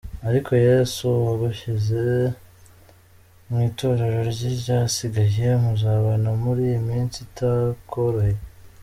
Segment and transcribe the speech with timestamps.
[0.29, 2.01] Ariko, Yesu wagushyize,
[3.49, 8.41] mwitorero rye ryasigaye, Muzabana muriyiminsi itakoroheye.